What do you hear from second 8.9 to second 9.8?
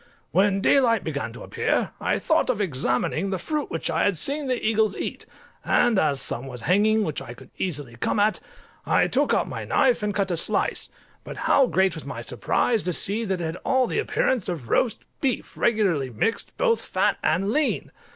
took out my